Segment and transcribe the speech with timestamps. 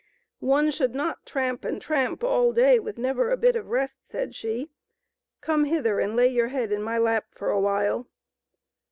[0.39, 4.33] "One should not tramp and tramp all day with never a bit of rest/' said
[4.33, 4.71] she;"
[5.41, 8.07] come hither and lay your head in my lap for a while."